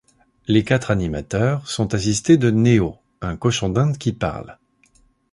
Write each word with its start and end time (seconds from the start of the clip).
Les 0.47 0.63
quatre 0.63 0.89
animateurs 0.89 1.67
sont 1.69 1.93
assistés 1.93 2.35
de 2.35 2.49
Néo, 2.49 2.95
un 3.21 3.37
cochon 3.37 3.69
d'Inde 3.69 3.99
qui 3.99 4.13
parle. 4.13 4.57